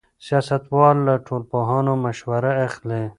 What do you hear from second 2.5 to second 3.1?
اخلي.